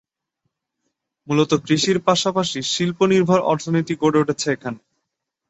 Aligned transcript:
মূলত 1.27 1.51
কৃষির 1.65 1.97
পাশাপাশি 2.07 2.59
শিল্প 2.71 2.99
নির্ভর 3.11 3.39
অর্থনীতি 3.51 3.93
গড়ে 4.01 4.21
উঠেছে 4.23 4.47
এখানে। 4.51 4.79